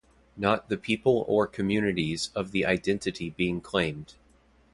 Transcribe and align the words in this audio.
Not 0.35 0.67
the 0.67 0.77
people 0.79 1.23
or 1.27 1.45
communities 1.45 2.31
of 2.33 2.49
the 2.53 2.65
identity 2.65 3.29
being 3.29 3.61
claimed. 3.61 4.15